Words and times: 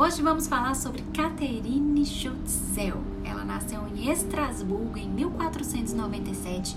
Hoje 0.00 0.22
vamos 0.22 0.46
falar 0.46 0.76
sobre 0.76 1.02
Catherine 1.12 2.06
Schutzel. 2.06 3.02
Ela 3.24 3.44
nasceu 3.44 3.80
em 3.88 4.08
Estrasburgo 4.08 4.96
em 4.96 5.08
1497 5.10 6.76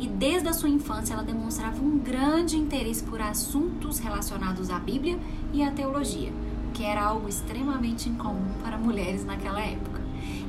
e 0.00 0.08
desde 0.08 0.48
a 0.48 0.54
sua 0.54 0.70
infância 0.70 1.12
ela 1.12 1.22
demonstrava 1.22 1.78
um 1.82 1.98
grande 1.98 2.56
interesse 2.56 3.04
por 3.04 3.20
assuntos 3.20 3.98
relacionados 3.98 4.70
à 4.70 4.78
Bíblia 4.78 5.18
e 5.52 5.62
à 5.62 5.70
teologia, 5.70 6.32
que 6.72 6.82
era 6.82 7.04
algo 7.04 7.28
extremamente 7.28 8.08
incomum 8.08 8.54
para 8.62 8.78
mulheres 8.78 9.22
naquela 9.22 9.60
época. 9.60 10.00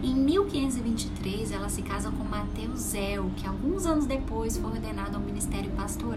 Em 0.01 0.15
1523, 0.15 1.51
ela 1.51 1.67
se 1.67 1.81
casa 1.81 2.09
com 2.09 2.23
Mateus 2.23 2.79
Zell, 2.79 3.31
que 3.35 3.45
alguns 3.45 3.85
anos 3.85 4.05
depois 4.05 4.57
foi 4.57 4.71
ordenado 4.71 5.17
ao 5.17 5.21
ministério 5.21 5.71
pastoral. 5.71 6.12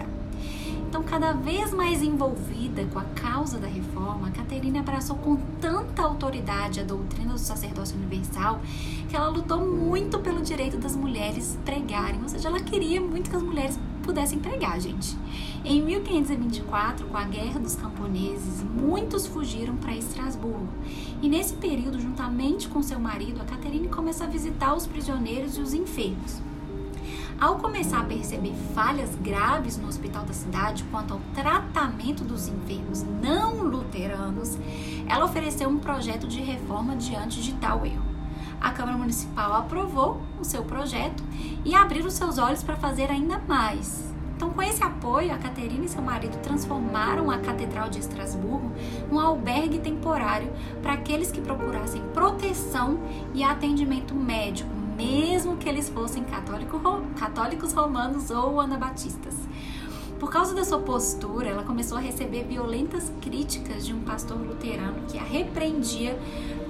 Então, 0.97 1.05
cada 1.07 1.35
vez 1.35 1.75
mais 1.75 2.03
envolvida 2.03 2.83
com 2.87 2.99
a 2.99 3.05
causa 3.05 3.59
da 3.59 3.67
reforma, 3.67 4.31
Caterina 4.31 4.81
abraçou 4.81 5.15
com 5.17 5.37
tanta 5.61 6.01
autoridade 6.01 6.81
a 6.81 6.85
doutrina 6.85 7.35
do 7.35 7.39
sacerdócio 7.39 7.99
universal 7.99 8.63
que 9.07 9.15
ela 9.15 9.29
lutou 9.29 9.61
muito 9.61 10.19
pelo 10.21 10.41
direito 10.41 10.79
das 10.79 10.97
mulheres 10.97 11.59
pregarem, 11.67 12.23
ou 12.23 12.29
seja, 12.31 12.49
ela 12.49 12.61
queria 12.61 12.99
muito 12.99 13.29
que 13.29 13.37
as 13.37 13.43
mulheres 13.43 13.79
pudessem 14.03 14.39
pregar, 14.39 14.81
gente. 14.81 15.15
Em 15.63 15.83
1524, 15.83 17.07
com 17.09 17.17
a 17.19 17.25
Guerra 17.25 17.61
dos 17.61 17.77
Camponeses, 17.77 18.63
muitos 18.63 19.27
fugiram 19.27 19.77
para 19.77 19.95
Estrasburgo. 19.95 20.67
E 21.21 21.29
nesse 21.29 21.53
período, 21.57 22.01
juntamente 22.01 22.69
com 22.69 22.83
seu 22.83 22.99
marido, 22.99 23.43
a 23.43 23.45
Caterine 23.45 23.89
começa 23.89 24.25
a 24.25 24.27
visitar 24.27 24.75
os 24.75 24.87
prisioneiros 24.87 25.59
e 25.59 25.61
os 25.61 25.75
enfermos. 25.75 26.41
Ao 27.39 27.57
começar 27.57 28.01
a 28.01 28.05
perceber 28.05 28.55
falhas 28.75 29.15
graves 29.17 29.77
no 29.77 29.89
hospital 29.89 30.25
da 30.25 30.33
cidade 30.33 30.83
quanto 30.91 31.13
ao 31.13 31.21
tratamento 31.35 32.25
dos 32.25 32.49
enfermos 32.49 33.03
não 33.03 33.63
luteranos, 33.63 34.57
ela 35.07 35.27
ofereceu 35.27 35.69
um 35.69 35.79
projeto 35.79 36.27
de 36.27 36.41
reforma 36.41 36.97
diante 36.97 37.43
de 37.43 37.53
tal 37.57 37.85
erro. 37.85 38.07
A 38.59 38.71
Câmara 38.71 38.97
Municipal 38.97 39.53
aprovou 39.53 40.23
o 40.41 40.45
seu 40.45 40.65
projeto 40.65 41.23
e 41.63 41.75
abriu 41.75 42.07
os 42.07 42.15
seus 42.15 42.39
olhos 42.39 42.63
para 42.63 42.75
fazer 42.75 43.11
ainda 43.11 43.39
mais. 43.47 44.15
Então, 44.35 44.51
com 44.51 44.63
esse 44.63 44.83
apoio, 44.83 45.35
a 45.35 45.39
Caterina 45.39 45.85
e 45.85 45.89
seu 45.89 46.01
marido 46.01 46.39
transformaram 46.41 47.31
a 47.31 47.39
Catedral 47.39 47.91
de 47.91 47.99
Estrasburgo 47.99 48.73
num 49.11 49.21
albergue 49.21 49.79
temporário 49.79 50.51
para 50.81 50.95
aqueles 50.95 51.31
que 51.31 51.43
procurassem 51.43 52.03
proteção 52.15 52.99
e 53.35 53.45
atendimento 53.45 54.15
médico 54.15 54.76
mesmo 54.97 55.57
que 55.57 55.69
eles 55.69 55.89
fossem 55.89 56.25
católico, 56.25 56.81
católicos 57.17 57.73
romanos 57.73 58.31
ou 58.31 58.61
anabatistas. 58.61 59.35
Por 60.19 60.31
causa 60.31 60.55
da 60.55 60.65
sua 60.65 60.79
postura, 60.79 61.51
ela 61.51 61.63
começou 61.63 61.99
a 61.99 62.01
receber 62.01 62.45
violentas 62.45 63.13
críticas 63.21 63.85
de 63.85 63.93
um 63.93 64.01
pastor 64.01 64.39
luterano 64.39 65.03
que 65.07 65.19
a 65.19 65.23
repreendia 65.23 66.19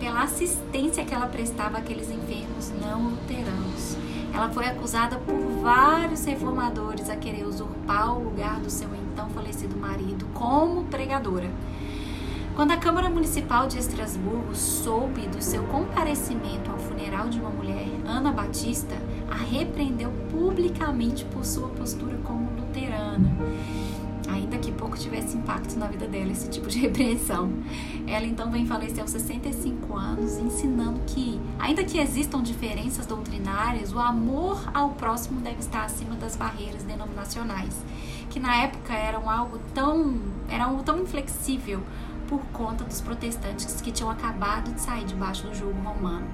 pela 0.00 0.24
assistência 0.24 1.04
que 1.04 1.14
ela 1.14 1.28
prestava 1.28 1.78
àqueles 1.78 2.10
enfermos 2.10 2.72
não 2.80 3.10
luteranos. 3.10 3.96
Ela 4.34 4.50
foi 4.50 4.66
acusada 4.66 5.16
por 5.18 5.38
vários 5.62 6.24
reformadores 6.24 7.08
a 7.08 7.16
querer 7.16 7.46
usurpar 7.46 8.18
o 8.18 8.24
lugar 8.24 8.58
do 8.60 8.68
seu 8.68 8.88
então 8.94 9.30
falecido 9.30 9.76
marido 9.76 10.26
como 10.34 10.84
pregadora. 10.84 11.48
Quando 12.56 12.70
a 12.70 12.78
Câmara 12.78 13.10
Municipal 13.10 13.68
de 13.68 13.78
Estrasburgo 13.78 14.54
soube 14.54 15.28
do 15.28 15.42
seu 15.42 15.62
comparecimento 15.64 16.70
ao 16.70 16.78
funeral 16.78 17.28
de 17.28 17.38
uma 17.38 17.50
mulher, 17.50 17.86
Ana 18.06 18.32
Batista 18.32 18.96
a 19.30 19.34
repreendeu 19.34 20.10
publicamente 20.30 21.26
por 21.26 21.44
sua 21.44 21.68
postura 21.68 22.16
como 22.24 22.50
luterana. 22.58 23.30
Ainda 24.30 24.56
que 24.56 24.72
pouco 24.72 24.96
tivesse 24.96 25.36
impacto 25.36 25.78
na 25.78 25.86
vida 25.86 26.08
dela 26.08 26.32
esse 26.32 26.48
tipo 26.48 26.66
de 26.66 26.78
repreensão. 26.80 27.52
Ela 28.06 28.24
então 28.24 28.50
vem 28.50 28.64
falecer 28.64 29.00
aos 29.00 29.10
65 29.10 29.94
anos, 29.94 30.38
ensinando 30.38 31.00
que, 31.06 31.38
ainda 31.58 31.84
que 31.84 31.98
existam 31.98 32.42
diferenças 32.42 33.04
doutrinárias, 33.04 33.92
o 33.92 33.98
amor 33.98 34.58
ao 34.72 34.90
próximo 34.94 35.42
deve 35.42 35.58
estar 35.58 35.84
acima 35.84 36.14
das 36.14 36.36
barreiras 36.36 36.82
denominacionais, 36.84 37.84
que 38.30 38.40
na 38.40 38.56
época 38.62 38.94
eram 38.94 39.28
algo 39.28 39.60
tão, 39.74 40.18
era 40.48 40.64
algo 40.64 40.82
tão 40.82 41.02
inflexível 41.02 41.82
por 42.28 42.40
conta 42.52 42.84
dos 42.84 43.00
protestantes 43.00 43.80
que 43.80 43.92
tinham 43.92 44.10
acabado 44.10 44.72
de 44.72 44.80
sair 44.80 45.04
debaixo 45.04 45.46
do 45.46 45.54
jugo 45.54 45.80
romano. 45.80 46.26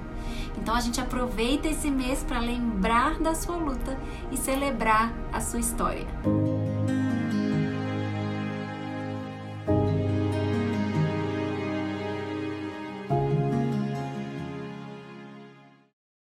Então 0.57 0.75
a 0.75 0.79
gente 0.79 1.01
aproveita 1.01 1.67
esse 1.67 1.89
mês 1.89 2.23
para 2.23 2.39
lembrar 2.39 3.19
da 3.19 3.35
sua 3.35 3.55
luta 3.55 3.97
e 4.31 4.37
celebrar 4.37 5.11
a 5.31 5.39
sua 5.39 5.59
história. 5.59 6.07